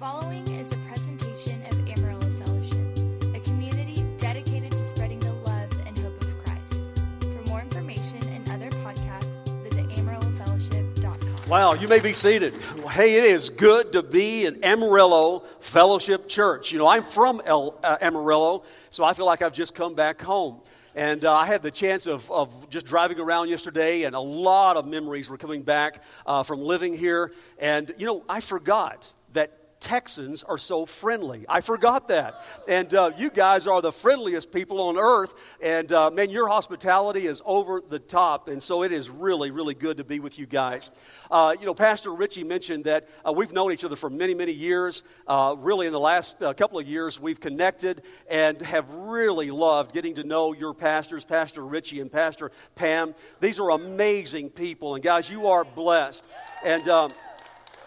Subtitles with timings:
[0.00, 5.98] following is a presentation of Amarillo Fellowship, a community dedicated to spreading the love and
[5.98, 6.82] hope of Christ.
[7.20, 11.50] For more information and other podcasts, visit amarillofellowship.com.
[11.50, 12.54] Wow, you may be seated.
[12.88, 16.72] Hey, it is good to be in Amarillo Fellowship Church.
[16.72, 20.22] You know, I'm from El, uh, Amarillo, so I feel like I've just come back
[20.22, 20.62] home.
[20.94, 24.78] And uh, I had the chance of, of just driving around yesterday, and a lot
[24.78, 27.32] of memories were coming back uh, from living here.
[27.58, 31.46] And, you know, I forgot that Texans are so friendly.
[31.48, 32.44] I forgot that.
[32.68, 35.32] And uh, you guys are the friendliest people on earth.
[35.60, 38.48] And uh, man, your hospitality is over the top.
[38.48, 40.90] And so it is really, really good to be with you guys.
[41.30, 44.52] Uh, you know, Pastor Richie mentioned that uh, we've known each other for many, many
[44.52, 45.02] years.
[45.26, 49.94] Uh, really, in the last uh, couple of years, we've connected and have really loved
[49.94, 53.14] getting to know your pastors, Pastor Richie and Pastor Pam.
[53.40, 54.94] These are amazing people.
[54.94, 56.26] And guys, you are blessed.
[56.62, 57.12] And, um,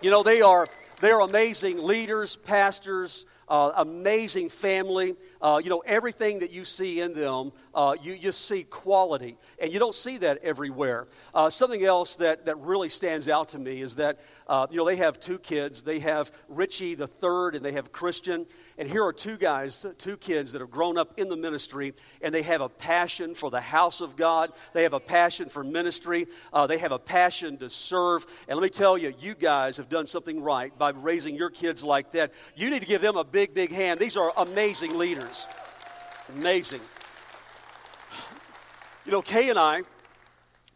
[0.02, 0.68] you know, they are
[1.04, 5.18] they are amazing leaders, pastors, uh, amazing family.
[5.44, 9.38] Uh, you know, everything that you see in them, uh, you just see quality.
[9.62, 11.08] And you don't see that everywhere.
[11.34, 14.86] Uh, something else that, that really stands out to me is that, uh, you know,
[14.86, 15.82] they have two kids.
[15.82, 18.46] They have Richie the third, and they have Christian.
[18.78, 22.34] And here are two guys, two kids that have grown up in the ministry, and
[22.34, 24.50] they have a passion for the house of God.
[24.72, 26.28] They have a passion for ministry.
[26.54, 28.26] Uh, they have a passion to serve.
[28.48, 31.84] And let me tell you, you guys have done something right by raising your kids
[31.84, 32.32] like that.
[32.56, 34.00] You need to give them a big, big hand.
[34.00, 35.33] These are amazing leaders.
[36.36, 36.82] Amazing.
[39.06, 39.82] You know, Kay and I,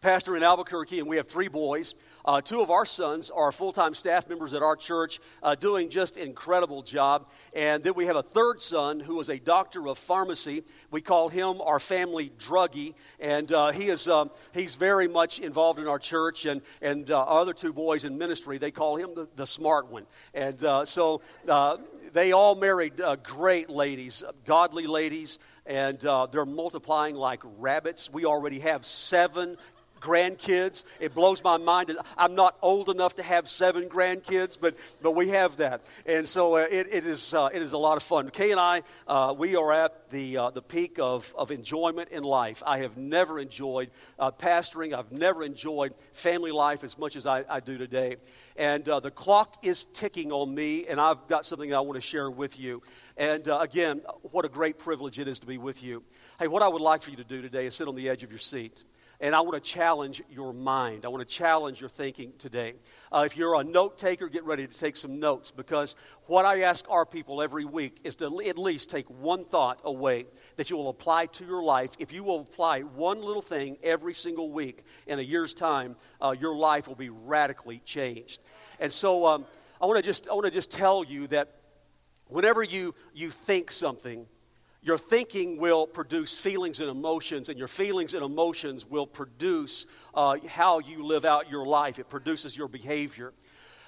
[0.02, 1.95] pastor in Albuquerque, and we have three boys.
[2.27, 5.89] Uh, two of our sons are full time staff members at our church, uh, doing
[5.89, 7.25] just incredible job.
[7.53, 10.63] And then we have a third son who is a doctor of pharmacy.
[10.91, 15.80] We call him our family druggie, and uh, he is um, he's very much involved
[15.80, 16.45] in our church.
[16.45, 19.89] And and uh, our other two boys in ministry, they call him the, the smart
[19.89, 20.05] one.
[20.33, 21.78] And uh, so uh,
[22.13, 28.09] they all married great ladies, godly ladies and uh, they're multiplying like rabbits.
[28.09, 29.57] We already have seven
[30.00, 30.84] grandkids.
[31.00, 31.97] It blows my mind.
[32.18, 35.81] I'm not old enough to have seven grandkids, but, but we have that.
[36.06, 38.30] And so uh, it, it, is, uh, it is a lot of fun.
[38.30, 42.24] Kay and I, uh, we are at the, uh, the peak of, of enjoyment in
[42.24, 42.63] life.
[42.66, 47.44] I have never enjoyed uh, pastoring, I've never enjoyed family life as much as I,
[47.50, 48.18] I do today.
[48.56, 52.02] And uh, the clock is ticking on me, and I've got something I want to
[52.02, 52.81] share with you.
[53.18, 56.03] And again, what a great privilege it is to be with you.
[56.40, 58.24] Hey, what I would like for you to do today is sit on the edge
[58.24, 58.84] of your seat.
[59.19, 61.03] And I want to challenge your mind.
[61.03, 62.75] I want to challenge your thinking today.
[63.11, 65.95] Uh, if you're a note taker, get ready to take some notes because
[66.28, 70.27] what I ask our people every week is to at least take one thought away
[70.57, 71.91] that you will apply to your life.
[71.97, 76.35] If you will apply one little thing every single week in a year's time, uh,
[76.39, 78.41] your life will be radically changed.
[78.79, 79.45] And so um,
[79.81, 81.56] I want to just I want to just tell you that
[82.27, 84.27] whenever you you think something
[84.88, 90.38] your thinking will produce feelings and emotions, and your feelings and emotions will produce uh,
[90.48, 92.00] how you live out your life.
[92.00, 93.34] It produces your behavior.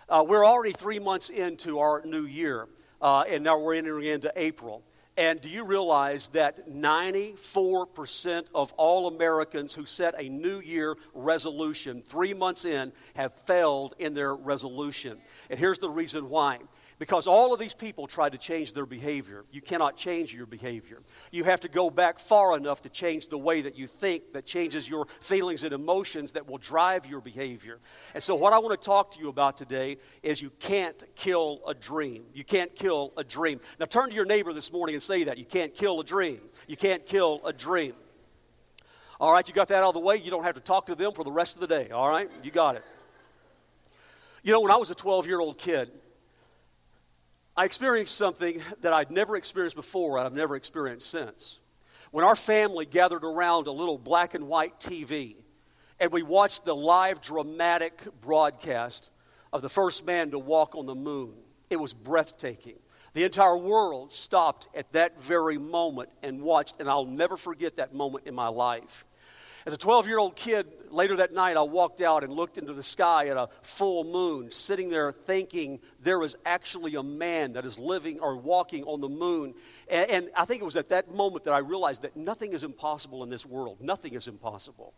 [0.10, 2.68] Uh, we're already three months into our new year,
[3.02, 4.84] uh, and now we're entering into April.
[5.16, 12.02] And do you realize that 94% of all Americans who set a New Year resolution
[12.02, 15.18] three months in have failed in their resolution?
[15.50, 16.60] And here's the reason why
[17.00, 19.46] because all of these people tried to change their behavior.
[19.52, 21.02] You cannot change your behavior.
[21.32, 24.46] You have to go back far enough to change the way that you think, that
[24.46, 27.80] changes your feelings and emotions that will drive your behavior.
[28.14, 31.62] And so, what I want to talk to you about today is you can't kill
[31.66, 32.26] a dream.
[32.34, 33.62] You can't kill a dream.
[33.80, 35.38] Now, turn to your neighbor this morning and say that.
[35.38, 36.42] You can't kill a dream.
[36.68, 37.94] You can't kill a dream.
[39.22, 40.18] All right, you got that out of the way.
[40.18, 41.92] You don't have to talk to them for the rest of the day.
[41.92, 42.84] All right, you got it.
[44.44, 45.92] You know, when I was a 12 year old kid,
[47.59, 51.59] I experienced something that I'd never experienced before and I've never experienced since.
[52.12, 55.36] When our family gathered around a little black and white TV
[56.00, 59.09] and we watched the live dramatic broadcast
[59.52, 61.33] of the first man to walk on the moon,
[61.69, 62.80] it was breathtaking.
[63.12, 67.94] The entire world stopped at that very moment and watched, and I'll never forget that
[67.94, 69.06] moment in my life.
[69.65, 72.73] As a 12 year old kid, later that night, I walked out and looked into
[72.73, 77.65] the sky at a full moon, sitting there thinking there was actually a man that
[77.65, 79.53] is living or walking on the moon.
[79.89, 82.63] And, and I think it was at that moment that I realized that nothing is
[82.63, 83.81] impossible in this world.
[83.81, 84.94] Nothing is impossible.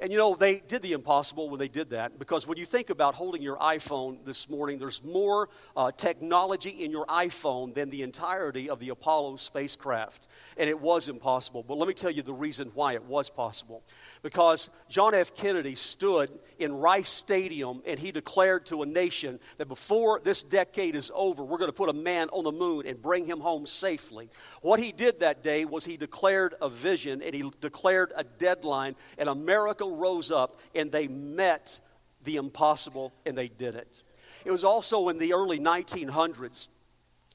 [0.00, 2.90] And you know, they did the impossible when they did that because when you think
[2.90, 8.02] about holding your iPhone this morning, there's more uh, technology in your iPhone than the
[8.02, 10.26] entirety of the Apollo spacecraft.
[10.56, 11.62] And it was impossible.
[11.62, 13.82] But let me tell you the reason why it was possible.
[14.22, 15.34] Because John F.
[15.34, 20.94] Kennedy stood in Rice Stadium and he declared to a nation that before this decade
[20.94, 23.66] is over, we're going to put a man on the moon and bring him home
[23.66, 24.28] safely.
[24.60, 28.96] What he did that day was he declared a vision and he declared a deadline,
[29.18, 31.80] and America rose up and they met
[32.24, 34.02] the impossible and they did it.
[34.44, 36.68] It was also in the early 1900s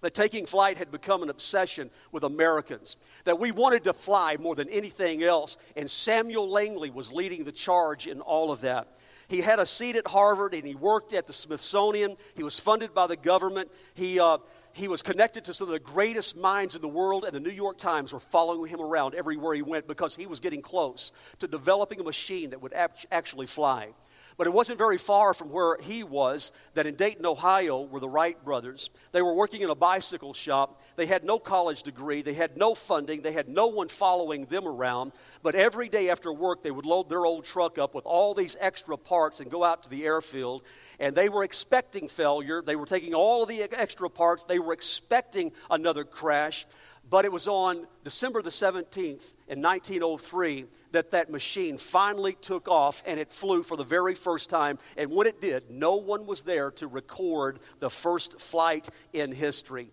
[0.01, 4.56] that taking flight had become an obsession with Americans, that we wanted to fly more
[4.56, 8.97] than anything else, and Samuel Langley was leading the charge in all of that.
[9.27, 12.18] He had a seat at Harvard and he worked at the Smithsonian.
[12.36, 13.71] He was funded by the government.
[13.94, 14.39] He, uh,
[14.73, 17.51] he was connected to some of the greatest minds in the world, and the New
[17.51, 21.47] York Times were following him around everywhere he went because he was getting close to
[21.47, 23.89] developing a machine that would actually fly.
[24.38, 28.10] But it wasn't very far from where he was that in Dayton, Ohio, were the
[28.10, 28.89] Wright brothers.
[29.12, 30.81] They were working in a bicycle shop.
[30.95, 34.68] They had no college degree, they had no funding, they had no one following them
[34.68, 35.12] around.
[35.44, 38.56] But every day after work, they would load their old truck up with all these
[38.60, 40.63] extra parts and go out to the airfield.
[41.00, 42.62] And they were expecting failure.
[42.62, 46.66] They were taking all of the extra parts, they were expecting another crash.
[47.11, 53.03] But it was on December the 17th in 1903 that that machine finally took off
[53.05, 54.79] and it flew for the very first time.
[54.95, 59.89] And when it did, no one was there to record the first flight in history.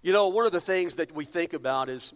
[0.00, 2.14] You know, one of the things that we think about is,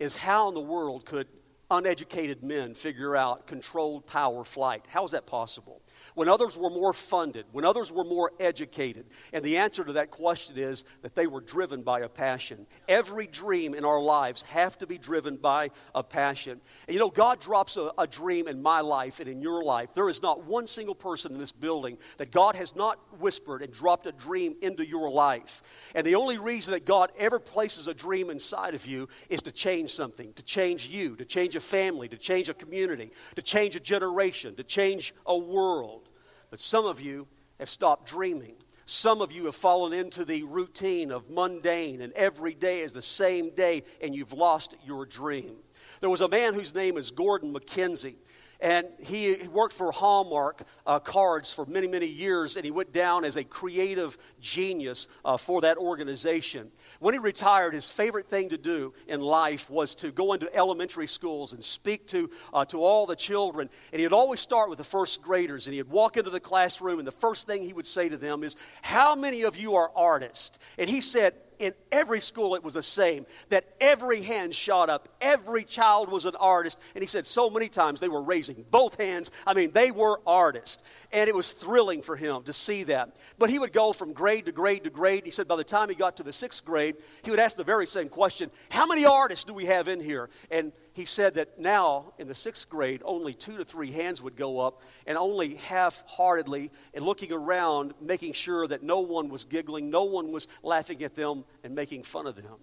[0.00, 1.28] is how in the world could
[1.70, 4.84] uneducated men figure out controlled power flight?
[4.88, 5.80] How is that possible?
[6.14, 9.06] When others were more funded, when others were more educated?
[9.32, 12.66] And the answer to that question is that they were driven by a passion.
[12.88, 16.60] Every dream in our lives have to be driven by a passion.
[16.86, 19.90] And you know, God drops a, a dream in my life and in your life.
[19.94, 23.72] There is not one single person in this building that God has not whispered and
[23.72, 25.62] dropped a dream into your life.
[25.94, 29.52] And the only reason that God ever places a dream inside of you is to
[29.52, 33.76] change something, to change you, to change a family, to change a community, to change
[33.76, 36.09] a generation, to change a world.
[36.50, 37.26] But some of you
[37.58, 38.54] have stopped dreaming.
[38.86, 43.02] Some of you have fallen into the routine of mundane, and every day is the
[43.02, 45.54] same day, and you've lost your dream.
[46.00, 48.16] There was a man whose name is Gordon MacKenzie.
[48.62, 53.24] And he worked for Hallmark uh, cards for many, many years, and he went down
[53.24, 56.70] as a creative genius uh, for that organization.
[57.00, 61.06] When he retired, his favorite thing to do in life was to go into elementary
[61.06, 63.70] schools and speak to, uh, to all the children.
[63.90, 67.08] And he'd always start with the first graders, and he'd walk into the classroom, and
[67.08, 70.58] the first thing he would say to them is, How many of you are artists?
[70.76, 75.08] And he said, in every school it was the same that every hand shot up
[75.20, 76.78] every child was an artist.
[76.94, 79.30] And he said so many times they were raising both hands.
[79.46, 80.82] I mean they were artists.
[81.12, 83.14] And it was thrilling for him to see that.
[83.38, 85.24] But he would go from grade to grade to grade.
[85.24, 87.64] He said by the time he got to the sixth grade he would ask the
[87.64, 90.30] very same question how many artists do we have in here?
[90.50, 94.36] And he said that now in the sixth grade, only two to three hands would
[94.36, 99.44] go up, and only half heartedly and looking around, making sure that no one was
[99.44, 102.58] giggling, no one was laughing at them and making fun of them.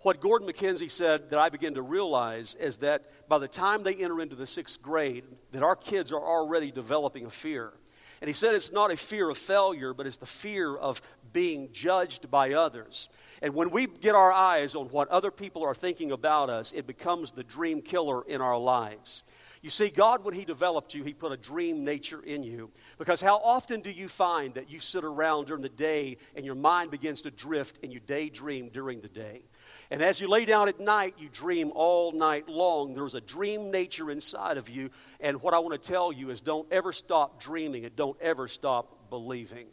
[0.00, 3.94] What Gordon MacKenzie said that I began to realize is that by the time they
[3.94, 7.72] enter into the sixth grade, that our kids are already developing a fear.
[8.20, 11.00] And he said it's not a fear of failure, but it's the fear of
[11.32, 13.08] being judged by others.
[13.42, 16.86] And when we get our eyes on what other people are thinking about us, it
[16.86, 19.24] becomes the dream killer in our lives.
[19.62, 22.70] You see, God, when He developed you, He put a dream nature in you.
[22.98, 26.54] Because how often do you find that you sit around during the day and your
[26.54, 29.42] mind begins to drift and you daydream during the day?
[29.90, 32.94] And as you lay down at night, you dream all night long.
[32.94, 34.90] There's a dream nature inside of you.
[35.18, 38.46] And what I want to tell you is don't ever stop dreaming and don't ever
[38.46, 39.66] stop believing.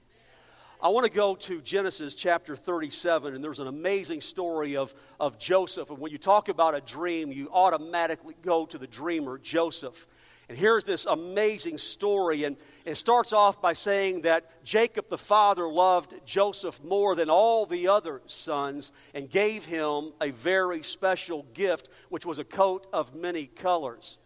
[0.81, 5.38] I want to go to Genesis chapter 37, and there's an amazing story of, of
[5.38, 5.89] Joseph.
[5.89, 10.07] And when you talk about a dream, you automatically go to the dreamer, Joseph.
[10.48, 12.45] And here's this amazing story.
[12.45, 12.55] And
[12.86, 17.89] it starts off by saying that Jacob the father loved Joseph more than all the
[17.89, 23.48] other sons and gave him a very special gift, which was a coat of many
[23.48, 24.17] colors.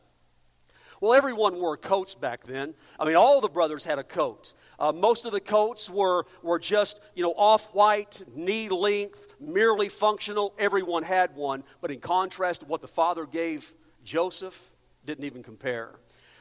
[1.01, 2.75] Well, everyone wore coats back then.
[2.98, 4.53] I mean, all the brothers had a coat.
[4.80, 9.89] Uh, most of the coats were, were just, you know, off white, knee length, merely
[9.89, 10.53] functional.
[10.58, 11.63] Everyone had one.
[11.82, 14.72] But in contrast what the father gave Joseph,
[15.06, 15.92] didn't even compare.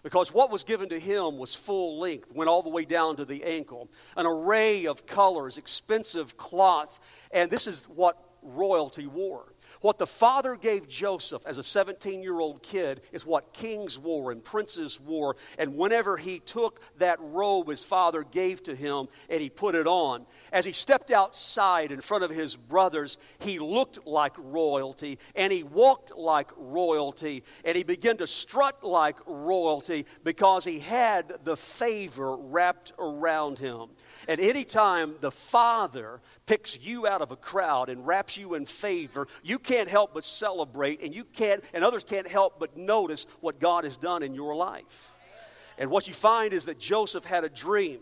[0.02, 3.24] Because what was given to him was full length, went all the way down to
[3.24, 3.88] the ankle.
[4.16, 6.98] An array of colors, expensive cloth.
[7.30, 9.51] And this is what royalty wore.
[9.82, 14.30] What the father gave Joseph as a 17 year old kid is what kings wore
[14.30, 15.36] and princes wore.
[15.58, 19.88] And whenever he took that robe his father gave to him and he put it
[19.88, 25.52] on, as he stepped outside in front of his brothers, he looked like royalty and
[25.52, 31.56] he walked like royalty and he began to strut like royalty because he had the
[31.56, 33.88] favor wrapped around him.
[34.28, 38.66] And any time the Father picks you out of a crowd and wraps you in
[38.66, 43.26] favor, you can't help but celebrate, and you can't, and others can't help but notice
[43.40, 45.12] what God has done in your life.
[45.78, 48.00] And what you find is that Joseph had a dream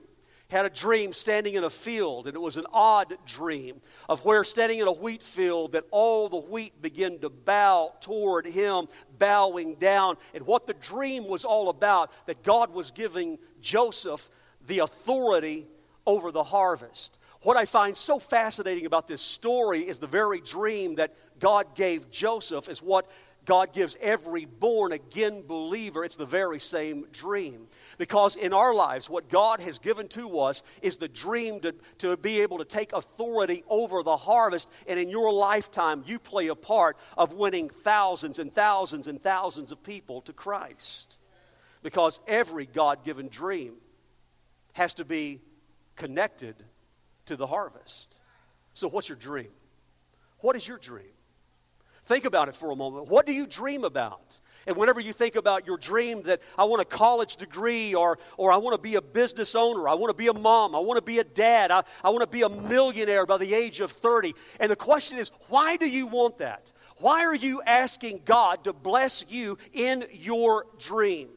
[0.50, 4.42] had a dream standing in a field, and it was an odd dream of where
[4.42, 9.76] standing in a wheat field that all the wheat began to bow toward him, bowing
[9.76, 10.16] down.
[10.34, 14.28] And what the dream was all about, that God was giving Joseph
[14.66, 15.68] the authority
[16.04, 17.18] over the harvest.
[17.42, 22.10] What I find so fascinating about this story is the very dream that God gave
[22.10, 23.10] Joseph, is what
[23.46, 26.04] God gives every born again believer.
[26.04, 27.66] It's the very same dream.
[27.96, 32.18] Because in our lives, what God has given to us is the dream to, to
[32.18, 34.68] be able to take authority over the harvest.
[34.86, 39.72] And in your lifetime, you play a part of winning thousands and thousands and thousands
[39.72, 41.16] of people to Christ.
[41.82, 43.76] Because every God given dream
[44.74, 45.40] has to be
[45.96, 46.54] connected
[47.30, 48.16] to the harvest.
[48.74, 49.50] So, what's your dream?
[50.40, 51.14] What is your dream?
[52.04, 53.06] Think about it for a moment.
[53.06, 54.40] What do you dream about?
[54.66, 58.50] And whenever you think about your dream that I want a college degree or, or
[58.50, 60.98] I want to be a business owner, I want to be a mom, I want
[60.98, 63.92] to be a dad, I, I want to be a millionaire by the age of
[63.92, 64.34] 30.
[64.58, 66.72] And the question is, why do you want that?
[66.96, 71.28] Why are you asking God to bless you in your dream?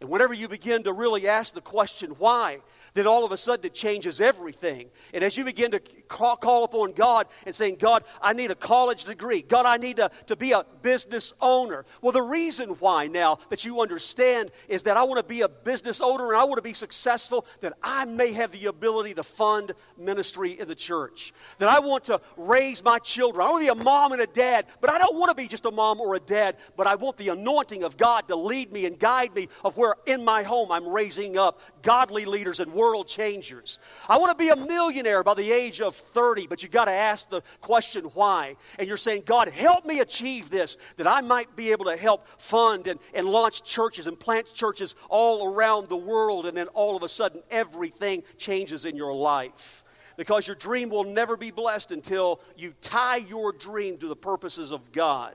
[0.00, 2.60] And whenever you begin to really ask the question, why,
[2.96, 4.88] then all of a sudden it changes everything.
[5.12, 8.54] And as you begin to call, call, upon God and saying, God, I need a
[8.54, 9.42] college degree.
[9.42, 11.84] God, I need to, to be a business owner.
[12.00, 15.48] Well, the reason why now that you understand is that I want to be a
[15.48, 19.22] business owner and I want to be successful, that I may have the ability to
[19.22, 21.34] fund ministry in the church.
[21.58, 23.46] That I want to raise my children.
[23.46, 25.48] I want to be a mom and a dad, but I don't want to be
[25.48, 28.72] just a mom or a dad, but I want the anointing of God to lead
[28.72, 32.72] me and guide me of where in my home I'm raising up godly leaders and
[32.86, 33.80] world changers.
[34.08, 36.92] I want to be a millionaire by the age of 30, but you got to
[36.92, 38.56] ask the question why.
[38.78, 42.28] And you're saying, God, help me achieve this, that I might be able to help
[42.38, 46.46] fund and, and launch churches and plant churches all around the world.
[46.46, 49.82] And then all of a sudden, everything changes in your life.
[50.16, 54.70] Because your dream will never be blessed until you tie your dream to the purposes
[54.70, 55.34] of God.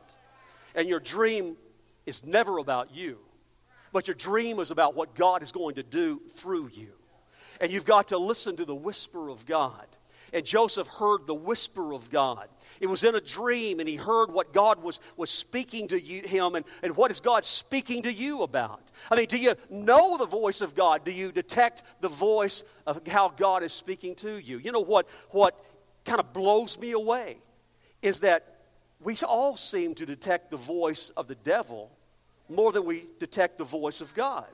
[0.73, 1.57] And your dream
[2.05, 3.19] is never about you,
[3.91, 6.93] but your dream is about what God is going to do through you.
[7.61, 9.85] And you've got to listen to the whisper of God.
[10.33, 12.47] And Joseph heard the whisper of God.
[12.79, 16.23] It was in a dream, and he heard what God was, was speaking to you,
[16.23, 18.81] him, and, and what is God speaking to you about?
[19.11, 21.03] I mean, do you know the voice of God?
[21.03, 24.57] Do you detect the voice of how God is speaking to you?
[24.57, 25.63] You know what, what
[26.03, 27.37] kind of blows me away
[28.01, 28.61] is that
[29.01, 31.91] we all seem to detect the voice of the devil
[32.49, 34.47] more than we detect the voice of God.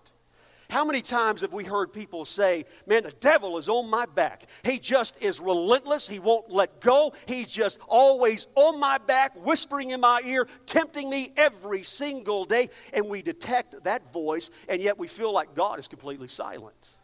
[0.69, 4.47] How many times have we heard people say, Man, the devil is on my back?
[4.63, 6.07] He just is relentless.
[6.07, 7.13] He won't let go.
[7.25, 12.69] He's just always on my back, whispering in my ear, tempting me every single day.
[12.91, 16.97] And we detect that voice, and yet we feel like God is completely silent.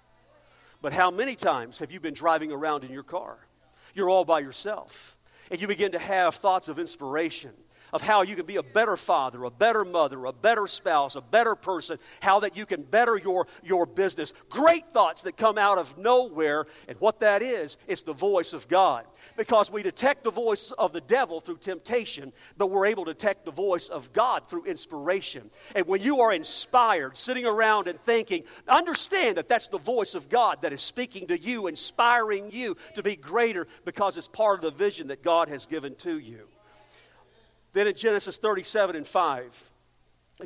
[0.81, 3.37] But how many times have you been driving around in your car?
[3.93, 5.17] You're all by yourself,
[5.49, 7.53] and you begin to have thoughts of inspiration
[7.93, 11.21] of how you can be a better father, a better mother, a better spouse, a
[11.21, 14.33] better person, how that you can better your, your business.
[14.49, 16.65] Great thoughts that come out of nowhere.
[16.87, 19.05] And what that is, it's the voice of God.
[19.37, 23.45] Because we detect the voice of the devil through temptation, but we're able to detect
[23.45, 25.51] the voice of God through inspiration.
[25.75, 30.29] And when you are inspired, sitting around and thinking, understand that that's the voice of
[30.29, 34.61] God that is speaking to you, inspiring you to be greater because it's part of
[34.61, 36.47] the vision that God has given to you.
[37.73, 39.69] Then in Genesis 37 and 5,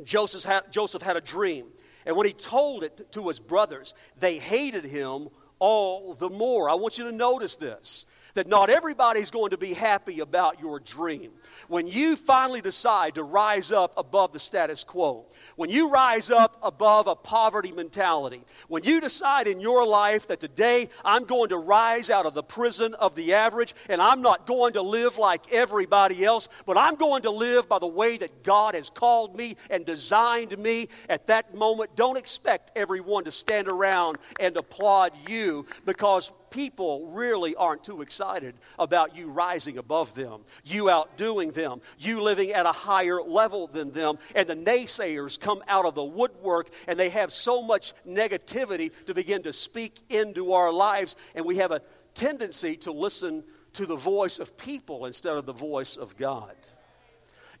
[0.04, 1.66] Joseph had, Joseph had a dream.
[2.06, 6.70] And when he told it to his brothers, they hated him all the more.
[6.70, 8.06] I want you to notice this
[8.38, 11.32] that not everybody's going to be happy about your dream.
[11.66, 15.26] When you finally decide to rise up above the status quo,
[15.56, 20.38] when you rise up above a poverty mentality, when you decide in your life that
[20.38, 24.46] today I'm going to rise out of the prison of the average and I'm not
[24.46, 28.44] going to live like everybody else, but I'm going to live by the way that
[28.44, 33.66] God has called me and designed me, at that moment, don't expect everyone to stand
[33.66, 40.42] around and applaud you because people really aren't too excited about you rising above them,
[40.64, 44.18] you outdoing them, you living at a higher level than them.
[44.34, 49.14] And the naysayers come out of the woodwork and they have so much negativity to
[49.14, 51.16] begin to speak into our lives.
[51.34, 51.82] And we have a
[52.14, 56.54] tendency to listen to the voice of people instead of the voice of God.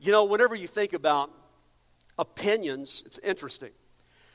[0.00, 1.30] You know, whenever you think about
[2.18, 3.70] opinions, it's interesting.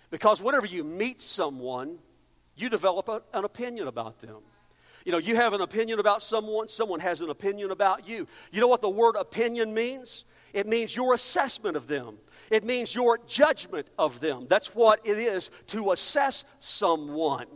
[0.09, 1.97] Because whenever you meet someone,
[2.55, 4.37] you develop a, an opinion about them.
[5.05, 8.27] You know, you have an opinion about someone, someone has an opinion about you.
[8.51, 10.25] You know what the word opinion means?
[10.53, 12.17] It means your assessment of them.
[12.49, 14.45] It means your judgment of them.
[14.47, 17.47] That's what it is to assess someone.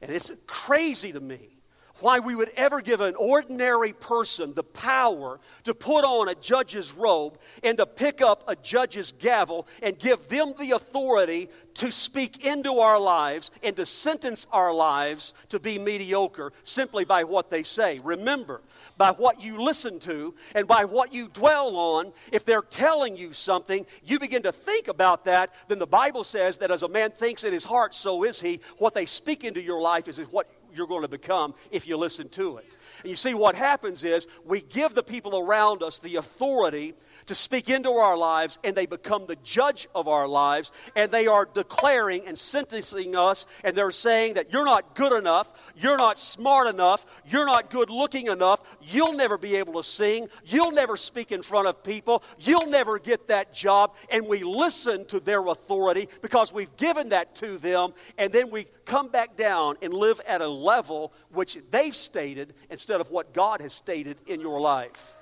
[0.00, 1.56] And it's crazy to me
[2.00, 6.92] why we would ever give an ordinary person the power to put on a judge's
[6.92, 12.44] robe and to pick up a judge's gavel and give them the authority to speak
[12.44, 17.62] into our lives and to sentence our lives to be mediocre simply by what they
[17.62, 18.00] say.
[18.02, 18.60] Remember,
[18.96, 23.32] by what you listen to and by what you dwell on, if they're telling you
[23.32, 27.10] something, you begin to think about that, then the Bible says that as a man
[27.10, 28.60] thinks in his heart, so is he.
[28.78, 32.28] What they speak into your life is what you're going to become if you listen
[32.30, 32.76] to it.
[33.02, 36.94] And you see, what happens is we give the people around us the authority
[37.26, 41.26] to speak into our lives, and they become the judge of our lives, and they
[41.26, 46.18] are declaring and sentencing us, and they're saying that you're not good enough, you're not
[46.18, 50.96] smart enough, you're not good looking enough, you'll never be able to sing, you'll never
[50.96, 55.44] speak in front of people, you'll never get that job, and we listen to their
[55.46, 60.20] authority because we've given that to them, and then we come back down and live
[60.26, 65.15] at a level which they've stated instead of what God has stated in your life.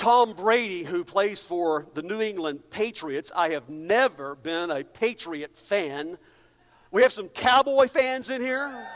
[0.00, 5.58] Tom Brady, who plays for the New England Patriots, I have never been a Patriot
[5.58, 6.16] fan.
[6.90, 8.88] We have some Cowboy fans in here.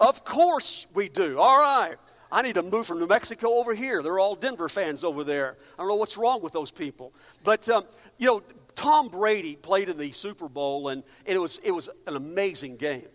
[0.00, 1.38] Of course we do.
[1.38, 1.96] All right.
[2.32, 4.02] I need to move from New Mexico over here.
[4.02, 5.58] They're all Denver fans over there.
[5.74, 7.12] I don't know what's wrong with those people.
[7.42, 7.84] But, um,
[8.16, 8.42] you know,
[8.74, 13.08] Tom Brady played in the Super Bowl, and, it, was, it was an amazing game.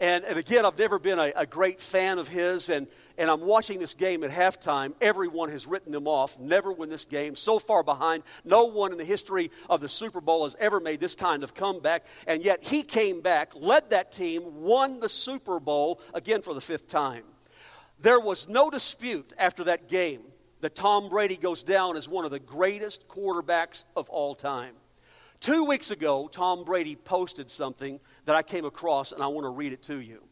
[0.00, 3.40] And, and again, I've never been a, a great fan of his, and, and I'm
[3.40, 4.92] watching this game at halftime.
[5.00, 6.38] Everyone has written them off.
[6.38, 7.34] Never win this game.
[7.34, 8.22] So far behind.
[8.44, 11.54] No one in the history of the Super Bowl has ever made this kind of
[11.54, 12.04] comeback.
[12.26, 16.60] And yet he came back, led that team, won the Super Bowl again for the
[16.60, 17.24] fifth time.
[18.00, 20.22] There was no dispute after that game
[20.60, 24.74] that Tom Brady goes down as one of the greatest quarterbacks of all time.
[25.40, 29.50] Two weeks ago, Tom Brady posted something that I came across, and I want to
[29.50, 30.22] read it to you.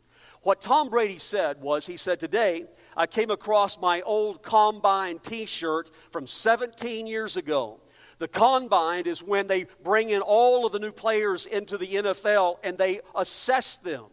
[0.44, 5.46] What Tom Brady said was, he said, Today I came across my old Combine t
[5.46, 7.80] shirt from 17 years ago.
[8.18, 12.58] The Combine is when they bring in all of the new players into the NFL
[12.62, 14.04] and they assess them.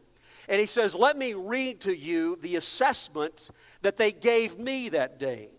[0.47, 5.19] And he says, Let me read to you the assessment that they gave me that
[5.19, 5.49] day.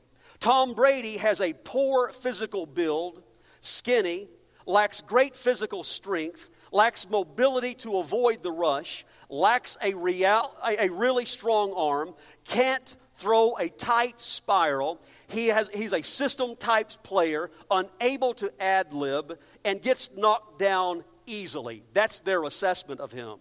[0.41, 3.23] Tom Brady has a poor physical build,
[3.61, 4.27] skinny,
[4.65, 11.25] lacks great physical strength, lacks mobility to avoid the rush, lacks a, real, a, really
[11.25, 12.15] strong arm,
[12.45, 15.01] can't throw a tight spiral.
[15.27, 21.03] He has, he's a system types player, unable to ad lib, and gets knocked down
[21.27, 21.83] easily.
[21.95, 23.39] That's their assessment of him.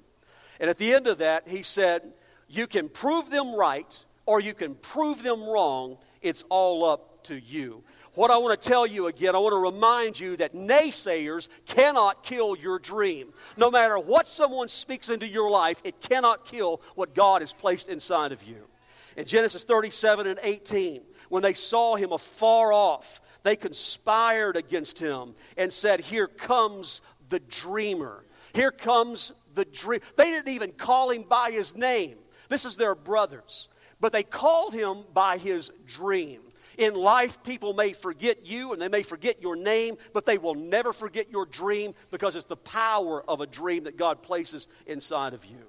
[0.61, 2.13] And at the end of that, he said,
[2.47, 5.97] You can prove them right or you can prove them wrong.
[6.21, 7.83] It's all up to you.
[8.13, 12.23] What I want to tell you again, I want to remind you that naysayers cannot
[12.23, 13.31] kill your dream.
[13.55, 17.87] No matter what someone speaks into your life, it cannot kill what God has placed
[17.87, 18.67] inside of you.
[19.15, 25.33] In Genesis 37 and 18, when they saw him afar off, they conspired against him
[25.55, 28.25] and said, Here comes the dreamer.
[28.53, 30.01] Here comes the dream.
[30.17, 32.17] They didn't even call him by his name.
[32.49, 33.69] This is their brothers.
[34.01, 36.41] But they called him by his dream.
[36.81, 40.55] In life, people may forget you and they may forget your name, but they will
[40.55, 45.35] never forget your dream because it's the power of a dream that God places inside
[45.35, 45.63] of you.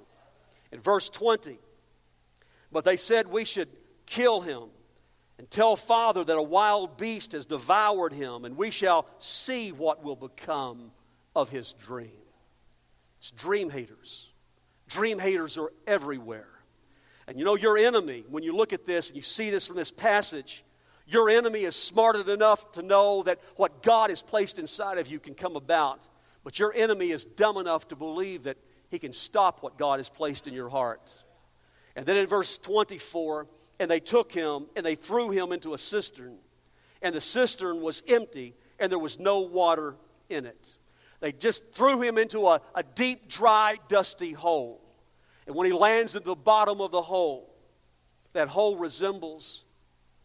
[0.72, 1.58] In verse 20,
[2.72, 3.68] but they said we should
[4.06, 4.70] kill him
[5.36, 10.02] and tell Father that a wild beast has devoured him, and we shall see what
[10.02, 10.92] will become
[11.36, 12.08] of his dream.
[13.18, 14.30] It's dream haters.
[14.88, 16.48] Dream haters are everywhere.
[17.26, 19.76] And you know, your enemy, when you look at this and you see this from
[19.76, 20.64] this passage,
[21.06, 25.18] your enemy is smart enough to know that what God has placed inside of you
[25.18, 26.00] can come about.
[26.44, 28.56] But your enemy is dumb enough to believe that
[28.88, 31.22] he can stop what God has placed in your heart.
[31.96, 33.46] And then in verse 24,
[33.78, 36.36] and they took him and they threw him into a cistern.
[37.00, 39.96] And the cistern was empty and there was no water
[40.28, 40.76] in it.
[41.20, 44.80] They just threw him into a, a deep, dry, dusty hole.
[45.46, 47.54] And when he lands at the bottom of the hole,
[48.32, 49.64] that hole resembles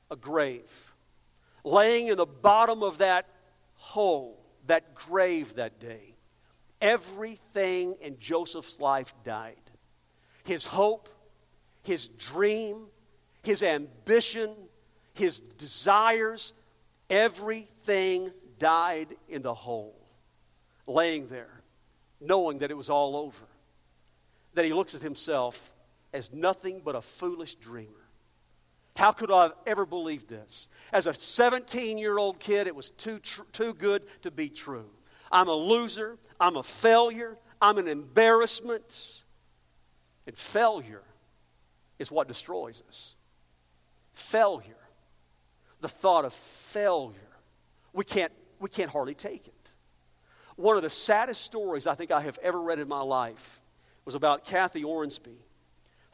[0.10, 0.94] a grave.
[1.64, 3.28] Laying in the bottom of that
[3.76, 6.16] hole, that grave that day,
[6.82, 9.56] everything in Joseph's life died.
[10.44, 11.10] His hope,
[11.84, 12.88] his dream,
[13.44, 14.56] his ambition,
[15.14, 16.54] his desires,
[17.10, 20.00] everything died in the hole,
[20.86, 21.62] laying there,
[22.20, 23.46] knowing that it was all over.
[24.54, 25.72] That he looks at himself
[26.14, 28.07] as nothing but a foolish dreamer.
[28.98, 30.68] How could I have ever believed this?
[30.92, 34.90] As a 17 year old kid, it was too, tr- too good to be true.
[35.32, 36.18] I'm a loser.
[36.40, 37.38] I'm a failure.
[37.62, 39.22] I'm an embarrassment.
[40.26, 41.04] And failure
[42.00, 43.14] is what destroys us.
[44.14, 44.74] Failure.
[45.82, 47.14] The thought of failure.
[47.94, 49.54] We can't, we can't hardly take it.
[50.56, 53.62] One of the saddest stories I think I have ever read in my life
[54.06, 55.38] was about Kathy Ormsby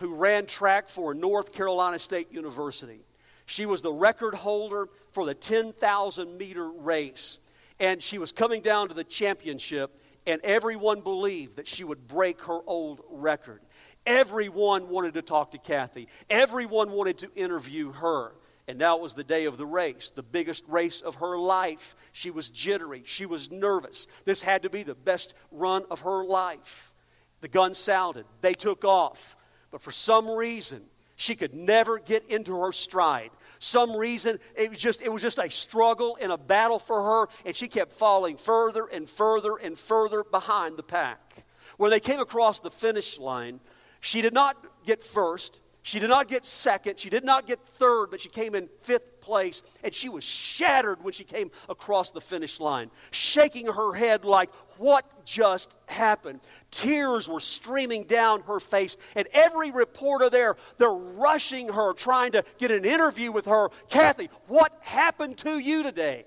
[0.03, 2.99] who ran track for North Carolina State University.
[3.45, 7.39] She was the record holder for the 10,000 meter race.
[7.79, 12.41] And she was coming down to the championship, and everyone believed that she would break
[12.41, 13.61] her old record.
[14.05, 18.33] Everyone wanted to talk to Kathy, everyone wanted to interview her.
[18.67, 21.95] And now it was the day of the race, the biggest race of her life.
[22.11, 23.03] She was jittery.
[23.05, 24.07] She was nervous.
[24.25, 26.93] This had to be the best run of her life.
[27.39, 28.25] The gun sounded.
[28.41, 29.37] They took off.
[29.73, 30.83] But for some reason,
[31.15, 33.31] she could never get into her stride.
[33.57, 37.29] Some reason it was just it was just a struggle and a battle for her,
[37.43, 41.43] and she kept falling further and further and further behind the pack.
[41.77, 43.59] When they came across the finish line,
[43.99, 45.59] she did not get first.
[45.81, 46.99] She did not get second.
[46.99, 49.63] She did not get third, but she came in fifth place.
[49.83, 54.49] And she was shattered when she came across the finish line, shaking her head like,
[54.77, 56.39] What just happened?
[56.71, 58.97] Tears were streaming down her face.
[59.15, 63.69] And every reporter there, they're rushing her, trying to get an interview with her.
[63.89, 66.25] Kathy, what happened to you today?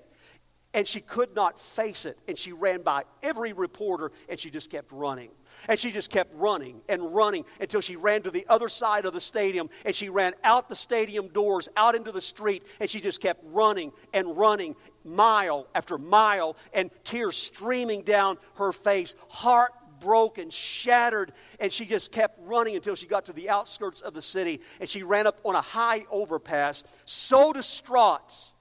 [0.73, 2.19] And she could not face it.
[2.27, 5.29] And she ran by every reporter and she just kept running.
[5.67, 9.13] And she just kept running and running until she ran to the other side of
[9.13, 12.99] the stadium and she ran out the stadium doors, out into the street, and she
[12.99, 14.75] just kept running and running
[15.07, 22.11] mile after mile and tears streaming down her face, heart broken, shattered, and she just
[22.11, 25.39] kept running until she got to the outskirts of the city and she ran up
[25.43, 28.51] on a high overpass, so distraught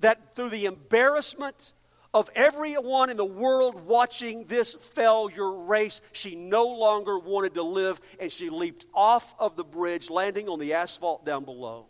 [0.00, 1.72] that through the embarrassment
[2.14, 8.00] of everyone in the world watching this failure race, she no longer wanted to live
[8.20, 11.86] and she leaped off of the bridge, landing on the asphalt down below.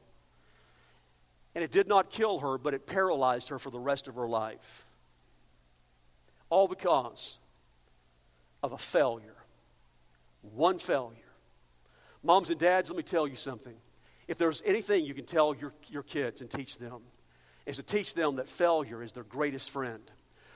[1.55, 4.27] And it did not kill her, but it paralyzed her for the rest of her
[4.27, 4.87] life.
[6.49, 7.37] All because
[8.63, 9.37] of a failure.
[10.43, 11.19] One failure.
[12.23, 13.75] Moms and dads, let me tell you something.
[14.29, 17.01] If there's anything you can tell your, your kids and teach them,
[17.67, 20.03] is to teach them that failure is their greatest friend.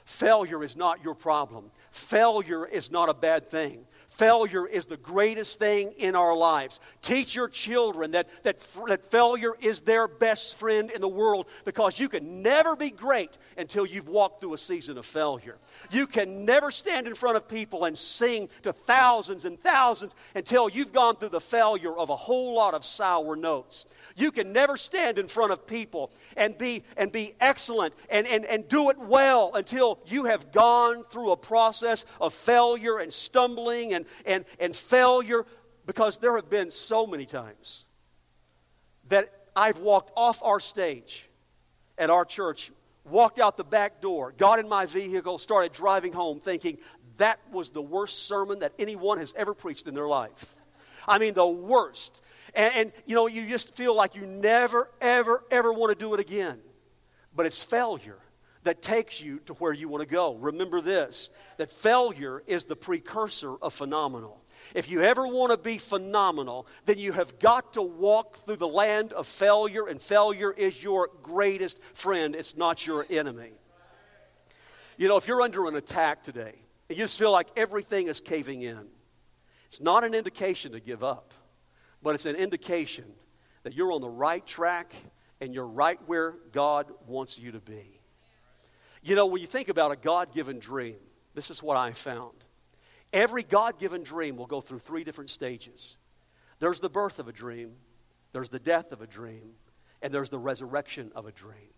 [0.05, 1.71] Failure is not your problem.
[1.91, 3.85] Failure is not a bad thing.
[4.11, 6.81] Failure is the greatest thing in our lives.
[7.03, 11.99] Teach your children that, that, that failure is their best friend in the world because
[12.01, 15.59] you can never be great until you've walked through a season of failure.
[15.91, 20.69] You can never stand in front of people and sing to thousands and thousands until
[20.69, 23.85] you've gone through the failure of a whole lot of sour notes.
[24.17, 28.47] You can never stand in front of people and be, and be excellent and, and,
[28.47, 33.93] and do it well until you have gone through a process of failure and stumbling
[33.97, 35.45] and, and, and failure
[35.87, 37.85] because there have been so many times
[39.09, 41.29] that I've walked off our stage
[41.97, 42.71] at our church,
[43.05, 46.79] walked out the back door, got in my vehicle, started driving home thinking
[47.19, 50.55] that was the worst sermon that anyone has ever preached in their life.
[51.09, 52.21] I mean, the worst.
[52.55, 56.15] And, and, you know, you just feel like you never, ever, ever want to do
[56.15, 56.59] it again.
[57.35, 58.19] But it's failure
[58.67, 60.35] that takes you to where you want to go.
[60.35, 64.43] Remember this that failure is the precursor of phenomenal.
[64.75, 68.67] If you ever want to be phenomenal, then you have got to walk through the
[68.67, 73.53] land of failure, and failure is your greatest friend, it's not your enemy.
[74.97, 76.55] You know, if you're under an attack today,
[76.89, 78.85] and you just feel like everything is caving in,
[79.69, 81.33] it's not an indication to give up,
[82.03, 83.05] but it's an indication
[83.63, 84.93] that you're on the right track
[85.41, 87.96] and you're right where God wants you to be.
[89.07, 90.97] You know, when you think about a God given dream,
[91.33, 92.35] this is what I found.
[93.13, 95.97] Every God given dream will go through three different stages
[96.59, 97.75] there's the birth of a dream,
[98.33, 99.53] there's the death of a dream,
[100.03, 101.71] and there's the resurrection of a dream.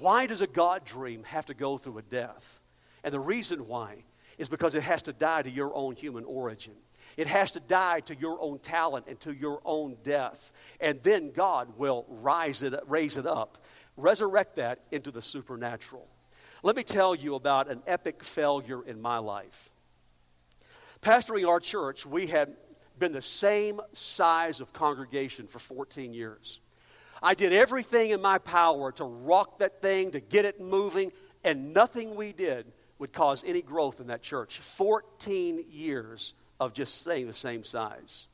[0.00, 2.60] Why does a God dream have to go through a death?
[3.02, 4.04] And the reason why
[4.36, 6.74] is because it has to die to your own human origin.
[7.16, 10.52] It has to die to your own talent and to your own death.
[10.80, 13.64] And then God will rise it, raise it up,
[13.96, 16.08] resurrect that into the supernatural.
[16.62, 19.70] Let me tell you about an epic failure in my life.
[21.00, 22.56] Pastoring our church, we had
[22.98, 26.60] been the same size of congregation for 14 years.
[27.20, 31.10] I did everything in my power to rock that thing, to get it moving,
[31.42, 32.66] and nothing we did
[32.98, 34.58] would cause any growth in that church.
[34.60, 38.26] 14 years of just staying the same size.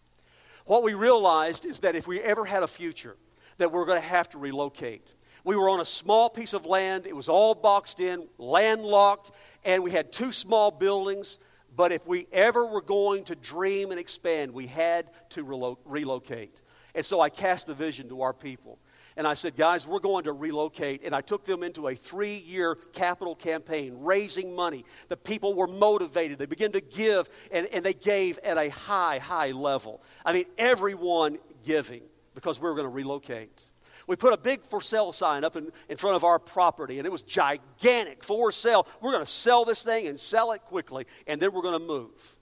[0.67, 3.17] What we realized is that if we ever had a future,
[3.57, 5.15] that we're going to have to relocate.
[5.49, 7.07] We were on a small piece of land.
[7.07, 9.31] It was all boxed in, landlocked,
[9.65, 11.39] and we had two small buildings.
[11.75, 16.61] But if we ever were going to dream and expand, we had to relo- relocate.
[16.95, 18.79] And so I cast the vision to our people.
[19.17, 21.01] And I said, guys, we're going to relocate.
[21.03, 24.85] And I took them into a three year capital campaign, raising money.
[25.09, 26.39] The people were motivated.
[26.39, 30.03] They began to give, and, and they gave at a high, high level.
[30.27, 32.03] I mean, everyone giving
[32.35, 33.71] because we were going to relocate.
[34.09, 37.07] We put a big for sale sign up in, in front of our property, and
[37.07, 38.89] it was gigantic for sale.
[39.03, 41.87] We're going to sell this thing and sell it quickly, and then we're going to
[41.87, 42.37] move.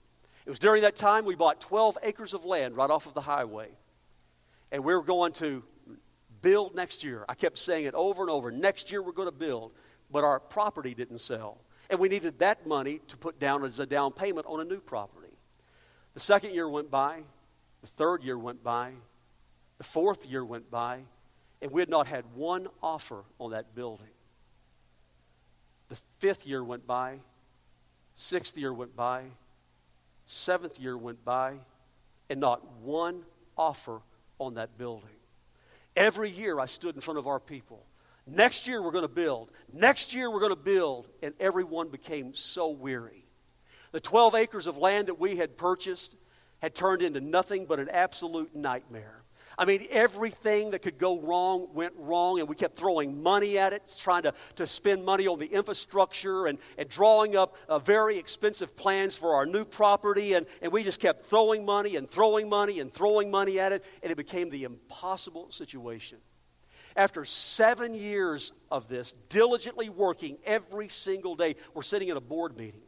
[0.45, 3.21] It was during that time we bought 12 acres of land right off of the
[3.21, 3.67] highway.
[4.71, 5.61] And we were going to
[6.41, 7.25] build next year.
[7.27, 8.49] I kept saying it over and over.
[8.49, 9.73] Next year we're going to build.
[10.09, 11.57] But our property didn't sell.
[11.89, 14.79] And we needed that money to put down as a down payment on a new
[14.79, 15.33] property.
[16.13, 17.23] The second year went by.
[17.81, 18.93] The third year went by.
[19.79, 21.01] The fourth year went by.
[21.61, 24.07] And we had not had one offer on that building.
[25.89, 27.19] The fifth year went by.
[28.15, 29.23] Sixth year went by.
[30.25, 31.55] Seventh year went by.
[32.29, 33.23] And not one
[33.57, 34.01] offer
[34.39, 35.09] on that building.
[35.95, 37.83] Every year I stood in front of our people.
[38.27, 39.49] Next year we're going to build.
[39.73, 41.07] Next year we're going to build.
[41.23, 43.23] And everyone became so weary.
[43.93, 46.15] The 12 acres of land that we had purchased
[46.59, 49.16] had turned into nothing but an absolute nightmare.
[49.59, 53.73] I mean, everything that could go wrong went wrong, and we kept throwing money at
[53.73, 58.19] it, trying to, to spend money on the infrastructure and, and drawing up uh, very
[58.19, 60.33] expensive plans for our new property.
[60.33, 63.83] And, and we just kept throwing money and throwing money and throwing money at it,
[64.03, 66.19] and it became the impossible situation.
[66.95, 72.55] After seven years of this, diligently working every single day, we're sitting in a board
[72.57, 72.81] meeting,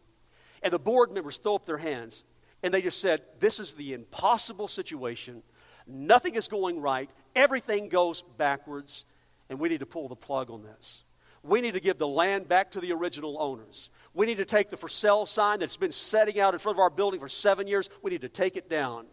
[0.61, 2.23] and the board members throw up their hands,
[2.61, 5.41] and they just said, This is the impossible situation
[5.89, 7.09] Nothing is going right.
[7.35, 9.05] Everything goes backwards.
[9.49, 11.03] And we need to pull the plug on this.
[11.41, 13.89] We need to give the land back to the original owners.
[14.13, 16.79] We need to take the for sale sign that's been setting out in front of
[16.79, 17.89] our building for seven years.
[18.01, 19.05] We need to take it down.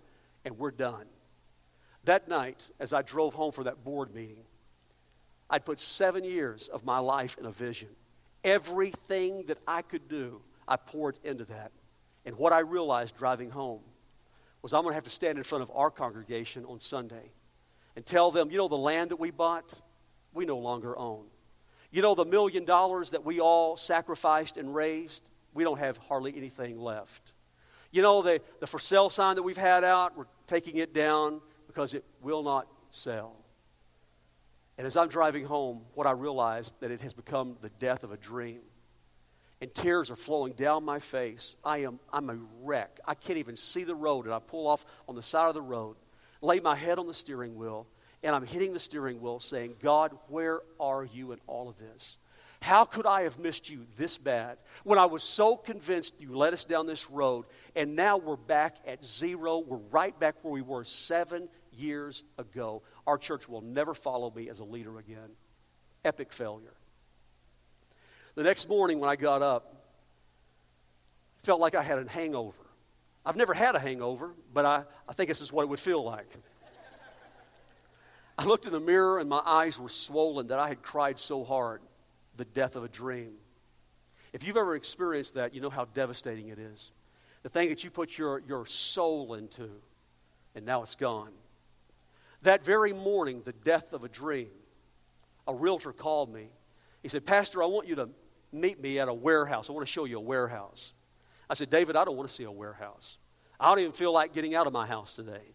[0.45, 1.07] And we're done.
[2.05, 4.45] That night, as I drove home for that board meeting,
[5.49, 7.89] I'd put seven years of my life in a vision.
[8.45, 11.73] Everything that I could do, I poured into that.
[12.25, 13.81] And what I realized driving home
[14.67, 17.31] was I'm going to have to stand in front of our congregation on Sunday
[17.95, 19.81] and tell them, you know, the land that we bought,
[20.35, 21.23] we no longer own.
[21.93, 26.37] You know, the million dollars that we all sacrificed and raised, we don't have hardly
[26.37, 27.33] anything left.
[27.93, 31.41] You know, the, the for sale sign that we've had out, we're taking it down
[31.69, 33.37] because it will not sell.
[34.79, 38.11] And as I'm driving home, what I realized that it has become the death of
[38.11, 38.63] a dream
[39.61, 41.57] and tears are flowing down my face.
[41.65, 43.01] I am I'm a wreck.
[43.07, 45.63] I can't even see the road, and I pull off on the side of the
[45.63, 45.97] road,
[46.41, 47.87] lay my head on the steering wheel,
[48.23, 52.19] and I'm hitting the steering wheel saying, God, where are you in all of this?
[52.61, 56.55] How could I have missed you this bad when I was so convinced you led
[56.55, 59.59] us down this road and now we're back at zero?
[59.59, 62.83] We're right back where we were seven years ago.
[63.07, 65.31] Our church will never follow me as a leader again.
[66.05, 66.75] Epic failure.
[68.37, 69.75] The next morning when I got up,
[71.43, 72.63] felt like I had a hangover.
[73.25, 76.05] I've never had a hangover, but I, I think this is what it would feel
[76.05, 76.29] like.
[78.39, 81.45] I looked in the mirror and my eyes were swollen that I had cried so
[81.45, 81.81] hard,
[82.37, 83.33] the death of a dream.
[84.35, 86.91] If you've ever experienced that, you know how devastating it is.
[87.43, 89.71] The thing that you put your, your soul into,
[90.55, 91.31] and now it's gone.
[92.43, 94.51] That very morning, the death of a dream,
[95.49, 96.49] a realtor called me.
[97.03, 98.11] He said, Pastor, I want you to
[98.53, 99.69] meet me at a warehouse.
[99.69, 100.93] I want to show you a warehouse.
[101.49, 103.19] I said, David, I don't want to see a warehouse.
[103.59, 105.55] I don't even feel like getting out of my house today.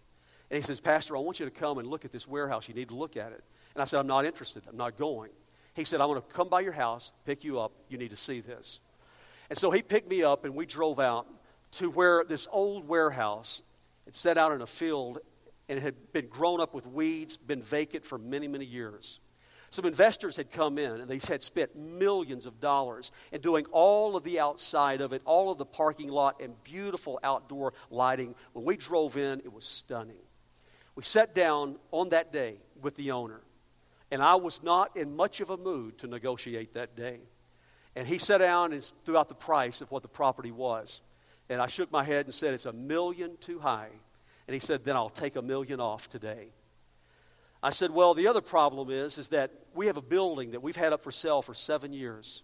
[0.49, 2.67] And he says, Pastor, I want you to come and look at this warehouse.
[2.67, 3.43] You need to look at it.
[3.73, 4.63] And I said, I'm not interested.
[4.67, 5.31] I'm not going.
[5.73, 7.71] He said, I want to come by your house, pick you up.
[7.89, 8.79] You need to see this.
[9.49, 11.27] And so he picked me up, and we drove out
[11.73, 13.61] to where this old warehouse
[14.05, 15.19] had set out in a field
[15.69, 19.21] and it had been grown up with weeds, been vacant for many, many years.
[19.71, 24.17] Some investors had come in and they had spent millions of dollars in doing all
[24.17, 28.35] of the outside of it, all of the parking lot, and beautiful outdoor lighting.
[28.51, 30.19] When we drove in, it was stunning.
[30.95, 33.39] We sat down on that day with the owner,
[34.11, 37.19] and I was not in much of a mood to negotiate that day.
[37.95, 40.99] And he sat down and threw out the price of what the property was.
[41.49, 43.89] And I shook my head and said, It's a million too high.
[44.47, 46.49] And he said, Then I'll take a million off today.
[47.63, 50.75] I said, Well, the other problem is, is that we have a building that we've
[50.75, 52.43] had up for sale for seven years.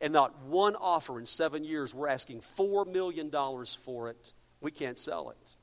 [0.00, 1.92] And not one offer in seven years.
[1.92, 3.32] We're asking $4 million
[3.84, 4.32] for it.
[4.60, 5.56] We can't sell it.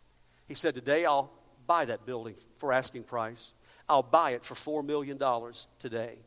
[0.47, 1.31] He said, Today I'll
[1.67, 3.53] buy that building for asking price.
[3.87, 5.19] I'll buy it for $4 million
[5.79, 6.17] today.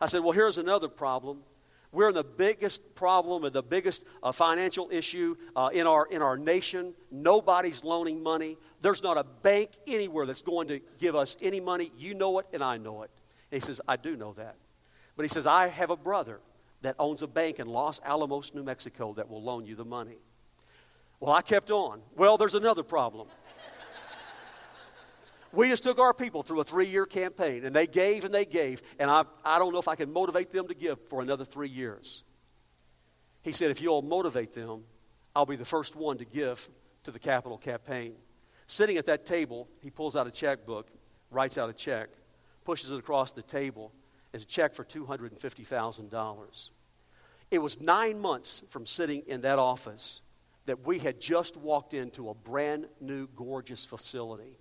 [0.00, 1.42] I said, Well, here's another problem.
[1.92, 6.22] We're in the biggest problem and the biggest uh, financial issue uh, in, our, in
[6.22, 6.94] our nation.
[7.10, 8.56] Nobody's loaning money.
[8.80, 11.90] There's not a bank anywhere that's going to give us any money.
[11.98, 13.10] You know it, and I know it.
[13.50, 14.54] And he says, I do know that.
[15.16, 16.38] But he says, I have a brother
[16.82, 20.18] that owns a bank in Los Alamos, New Mexico that will loan you the money.
[21.18, 22.00] Well, I kept on.
[22.16, 23.28] Well, there's another problem.
[25.52, 28.44] We just took our people through a three year campaign, and they gave and they
[28.44, 31.44] gave, and I, I don't know if I can motivate them to give for another
[31.44, 32.22] three years.
[33.42, 34.84] He said, If you'll motivate them,
[35.34, 36.68] I'll be the first one to give
[37.04, 38.14] to the capital campaign.
[38.68, 40.88] Sitting at that table, he pulls out a checkbook,
[41.30, 42.10] writes out a check,
[42.64, 43.92] pushes it across the table.
[44.32, 46.70] It's a check for $250,000.
[47.50, 50.20] It was nine months from sitting in that office
[50.66, 54.59] that we had just walked into a brand new, gorgeous facility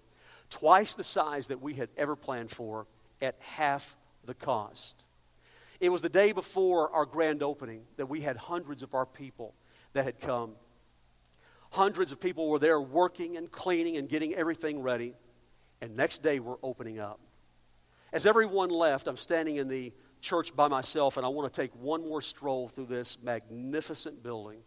[0.49, 2.87] twice the size that we had ever planned for
[3.21, 5.05] at half the cost.
[5.79, 9.53] It was the day before our grand opening that we had hundreds of our people
[9.93, 10.51] that had come.
[11.71, 15.13] Hundreds of people were there working and cleaning and getting everything ready.
[15.81, 17.19] And next day we're opening up.
[18.11, 21.71] As everyone left, I'm standing in the church by myself and I want to take
[21.75, 24.59] one more stroll through this magnificent building.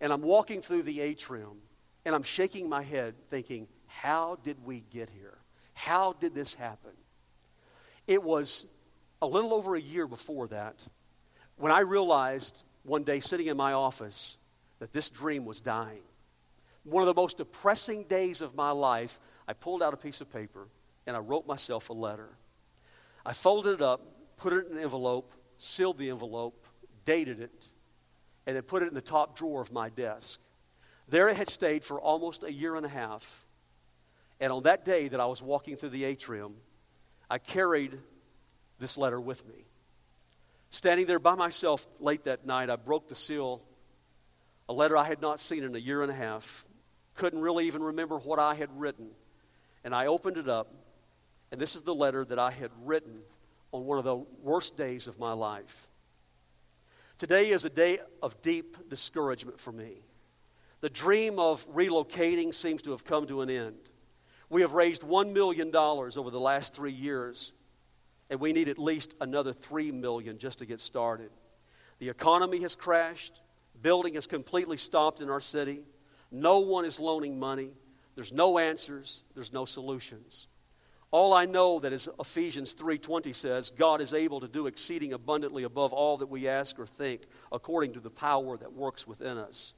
[0.00, 1.58] And I'm walking through the atrium
[2.04, 3.66] and I'm shaking my head thinking,
[4.00, 5.38] how did we get here?
[5.74, 6.92] How did this happen?
[8.06, 8.66] It was
[9.20, 10.86] a little over a year before that
[11.56, 14.36] when I realized one day sitting in my office
[14.80, 16.02] that this dream was dying.
[16.84, 20.32] One of the most depressing days of my life, I pulled out a piece of
[20.32, 20.66] paper
[21.06, 22.30] and I wrote myself a letter.
[23.24, 24.00] I folded it up,
[24.36, 26.66] put it in an envelope, sealed the envelope,
[27.04, 27.68] dated it,
[28.46, 30.40] and then put it in the top drawer of my desk.
[31.08, 33.41] There it had stayed for almost a year and a half.
[34.42, 36.54] And on that day that I was walking through the atrium,
[37.30, 37.96] I carried
[38.80, 39.54] this letter with me.
[40.70, 43.62] Standing there by myself late that night, I broke the seal,
[44.68, 46.66] a letter I had not seen in a year and a half.
[47.14, 49.10] Couldn't really even remember what I had written.
[49.84, 50.74] And I opened it up,
[51.52, 53.20] and this is the letter that I had written
[53.70, 55.88] on one of the worst days of my life.
[57.16, 59.98] Today is a day of deep discouragement for me.
[60.80, 63.76] The dream of relocating seems to have come to an end.
[64.52, 67.54] We have raised $1 million over the last three years,
[68.28, 71.30] and we need at least another 3 million just to get started.
[72.00, 73.40] The economy has crashed,
[73.80, 75.80] building has completely stopped in our city.
[76.30, 77.70] No one is loaning money.
[78.14, 80.48] There's no answers, there's no solutions.
[81.12, 85.62] All I know that is Ephesians 3:20 says, God is able to do exceeding abundantly
[85.62, 89.72] above all that we ask or think, according to the power that works within us.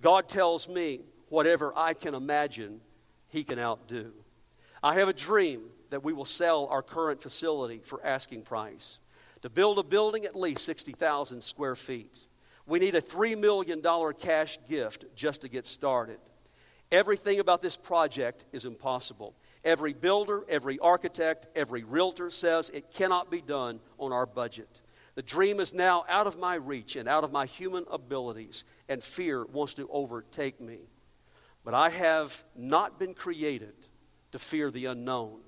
[0.00, 2.80] God tells me whatever I can imagine
[3.28, 4.12] he can outdo.
[4.82, 8.98] I have a dream that we will sell our current facility for asking price.
[9.42, 12.26] To build a building at least 60,000 square feet,
[12.66, 13.82] we need a $3 million
[14.18, 16.18] cash gift just to get started.
[16.90, 19.34] Everything about this project is impossible.
[19.64, 24.80] Every builder, every architect, every realtor says it cannot be done on our budget.
[25.16, 29.02] The dream is now out of my reach and out of my human abilities, and
[29.02, 30.78] fear wants to overtake me.
[31.66, 33.74] But I have not been created
[34.30, 35.40] to fear the unknown.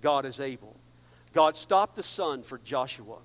[0.00, 0.74] God is able.
[1.34, 3.18] God stopped the sun for Joshua.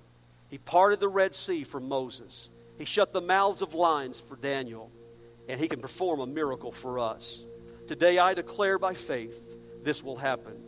[0.50, 2.50] He parted the Red Sea for Moses.
[2.76, 4.90] He shut the mouths of lions for Daniel.
[5.48, 7.40] And he can perform a miracle for us.
[7.86, 10.62] Today I declare by faith this will happen.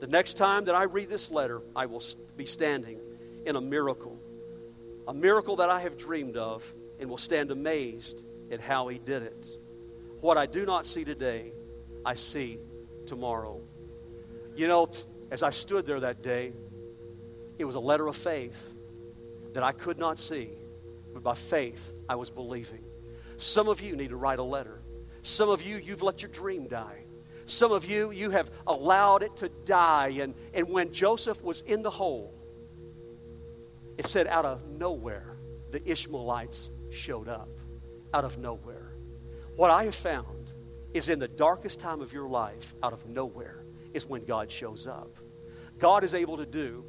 [0.00, 2.02] The next time that I read this letter, I will
[2.36, 2.98] be standing
[3.46, 4.18] in a miracle.
[5.06, 6.64] A miracle that I have dreamed of
[6.98, 9.46] and will stand amazed at how he did it.
[10.20, 11.52] What I do not see today,
[12.04, 12.58] I see
[13.06, 13.60] tomorrow.
[14.56, 14.90] You know,
[15.30, 16.52] as I stood there that day,
[17.58, 18.74] it was a letter of faith
[19.52, 20.50] that I could not see,
[21.12, 22.84] but by faith I was believing.
[23.36, 24.80] Some of you need to write a letter.
[25.22, 27.04] Some of you, you've let your dream die.
[27.44, 30.18] Some of you, you have allowed it to die.
[30.20, 32.34] And, and when Joseph was in the hole,
[33.96, 35.36] it said out of nowhere,
[35.70, 37.48] the Ishmaelites showed up.
[38.14, 38.87] Out of nowhere.
[39.58, 40.52] What I have found
[40.94, 44.86] is in the darkest time of your life, out of nowhere, is when God shows
[44.86, 45.16] up.
[45.80, 46.84] God is able to do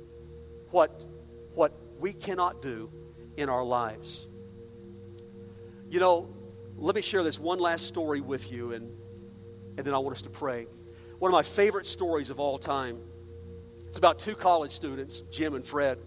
[0.70, 1.04] what,
[1.56, 2.92] what we cannot do
[3.38, 4.28] in our lives.
[5.90, 6.30] You know,
[6.78, 8.96] let me share this one last story with you, and,
[9.80, 10.68] and then I want us to pray.
[11.18, 13.00] One of my favorite stories of all time.
[13.88, 15.98] It's about two college students, Jim and Fred.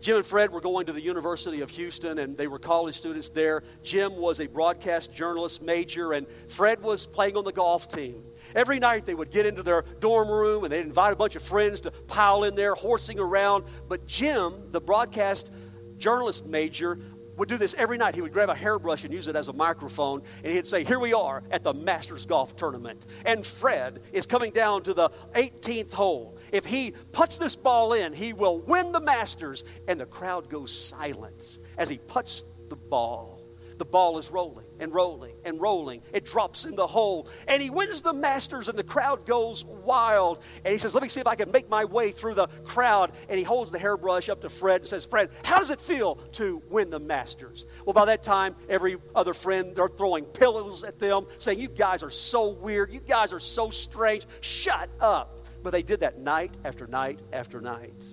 [0.00, 3.28] Jim and Fred were going to the University of Houston, and they were college students
[3.28, 3.62] there.
[3.82, 8.24] Jim was a broadcast journalist major, and Fred was playing on the golf team.
[8.54, 11.42] Every night they would get into their dorm room and they'd invite a bunch of
[11.42, 13.64] friends to pile in there, horsing around.
[13.88, 15.50] But Jim, the broadcast
[15.98, 16.98] journalist major,
[17.36, 18.14] would do this every night.
[18.14, 20.98] He would grab a hairbrush and use it as a microphone, and he'd say, Here
[20.98, 23.06] we are at the Masters Golf Tournament.
[23.24, 26.36] And Fred is coming down to the 18th hole.
[26.52, 29.64] If he puts this ball in, he will win the Masters.
[29.88, 33.40] And the crowd goes silent as he puts the ball.
[33.80, 36.02] The ball is rolling and rolling and rolling.
[36.12, 37.28] It drops in the hole.
[37.48, 40.42] And he wins the Masters, and the crowd goes wild.
[40.66, 43.12] And he says, Let me see if I can make my way through the crowd.
[43.30, 46.16] And he holds the hairbrush up to Fred and says, Fred, how does it feel
[46.32, 47.64] to win the Masters?
[47.86, 52.02] Well, by that time, every other friend, they're throwing pillows at them, saying, You guys
[52.02, 52.92] are so weird.
[52.92, 54.26] You guys are so strange.
[54.42, 55.39] Shut up.
[55.62, 58.04] But they did that night after night after night.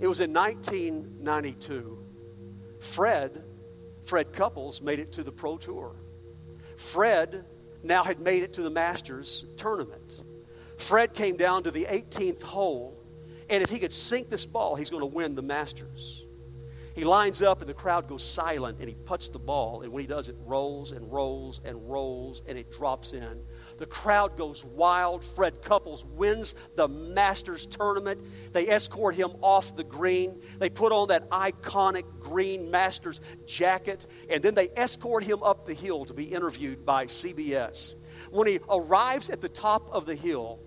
[0.00, 2.04] It was in 1992.
[2.80, 3.44] Fred
[4.08, 5.94] Fred Couples made it to the Pro Tour.
[6.78, 7.44] Fred
[7.82, 10.22] now had made it to the Masters tournament.
[10.78, 13.04] Fred came down to the 18th hole,
[13.50, 16.24] and if he could sink this ball, he's going to win the Masters.
[16.94, 20.00] He lines up, and the crowd goes silent, and he puts the ball, and when
[20.00, 23.42] he does, it rolls and rolls and rolls, and it drops in.
[23.78, 25.24] The crowd goes wild.
[25.24, 28.22] Fred Couples wins the Masters tournament.
[28.52, 30.42] They escort him off the green.
[30.58, 35.74] They put on that iconic green Masters jacket, and then they escort him up the
[35.74, 37.94] hill to be interviewed by CBS.
[38.30, 40.58] When he arrives at the top of the hill,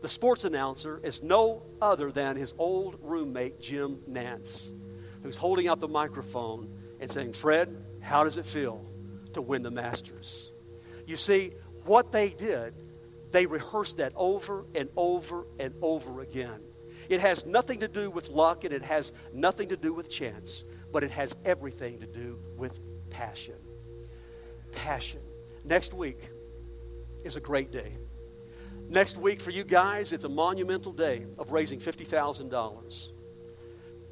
[0.00, 4.68] the sports announcer is no other than his old roommate, Jim Nantz,
[5.22, 8.84] who's holding out the microphone and saying, Fred, how does it feel
[9.34, 10.50] to win the Masters?
[11.06, 11.52] You see,
[11.84, 12.74] what they did,
[13.30, 16.60] they rehearsed that over and over and over again.
[17.08, 20.64] It has nothing to do with luck and it has nothing to do with chance,
[20.92, 22.78] but it has everything to do with
[23.10, 23.56] passion.
[24.72, 25.20] Passion.
[25.64, 26.30] Next week
[27.24, 27.96] is a great day.
[28.88, 33.12] Next week for you guys, it's a monumental day of raising $50,000.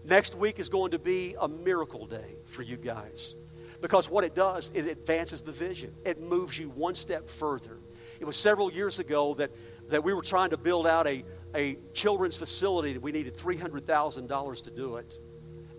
[0.05, 3.35] Next week is going to be a miracle day for you guys.
[3.81, 7.78] Because what it does, it advances the vision, it moves you one step further.
[8.18, 9.51] It was several years ago that,
[9.89, 11.24] that we were trying to build out a,
[11.55, 15.18] a children's facility that we needed $300,000 to do it.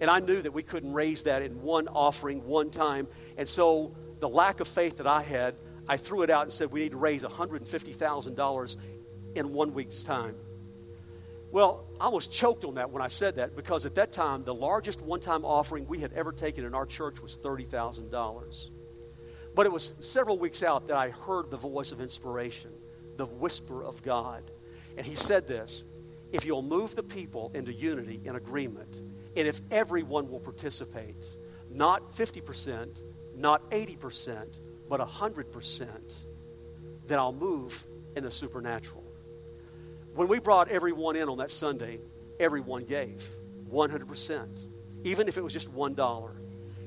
[0.02, 3.08] And I knew that we couldn't raise that in one offering, one time.
[3.38, 5.56] And so the lack of faith that I had,
[5.88, 8.76] I threw it out and said we need to raise $150,000
[9.36, 10.36] in one week's time.
[11.52, 14.54] Well, I was choked on that when I said that because at that time, the
[14.54, 18.70] largest one time offering we had ever taken in our church was $30,000.
[19.54, 22.72] But it was several weeks out that I heard the voice of inspiration,
[23.18, 24.50] the whisper of God.
[24.98, 25.84] And He said this
[26.32, 29.02] If you'll move the people into unity and agreement,
[29.36, 31.36] and if everyone will participate,
[31.70, 33.02] not 50%,
[33.36, 36.26] not 80%, but 100%,
[37.08, 37.86] then I'll move
[38.16, 39.01] in the supernatural.
[40.14, 42.00] When we brought everyone in on that Sunday,
[42.40, 43.24] everyone gave
[43.72, 44.68] 100%,
[45.04, 46.32] even if it was just $1.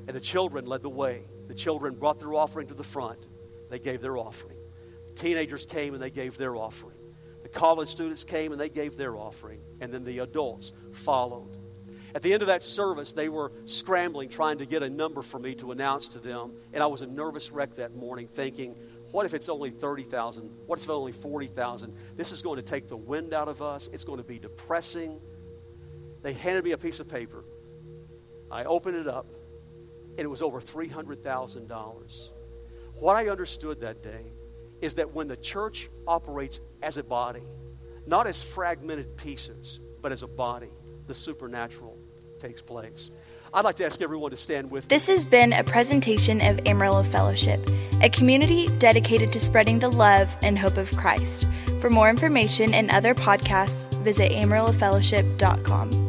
[0.07, 1.23] And the children led the way.
[1.49, 3.27] The children brought their offering to the front.
[3.71, 4.59] They gave their offering.
[5.17, 6.99] Teenagers came and they gave their offering.
[7.43, 9.61] The college students came and they gave their offering.
[9.81, 11.57] And then the adults followed.
[12.15, 15.39] At the end of that service, they were scrambling, trying to get a number for
[15.39, 16.53] me to announce to them.
[16.73, 18.77] And I was a nervous wreck that morning, thinking,
[19.15, 20.51] what if it's only 30,000?
[20.67, 21.95] What if it's only 40,000?
[22.17, 23.89] This is going to take the wind out of us.
[23.93, 25.21] It's going to be depressing.
[26.23, 27.45] They handed me a piece of paper.
[28.51, 29.27] I opened it up,
[30.19, 32.31] and it was over $300,000.
[32.95, 34.33] What I understood that day
[34.81, 37.45] is that when the church operates as a body,
[38.09, 40.73] not as fragmented pieces, but as a body,
[41.07, 41.97] the supernatural
[42.41, 43.13] takes place.
[43.53, 47.05] I'd like to ask everyone to stand with This has been a presentation of Amarillo
[47.05, 47.71] Fellowship,
[48.03, 51.49] a community dedicated to spreading the love and hope of Christ.
[51.81, 56.04] For more information and other podcasts, visit amarillofellowship.com.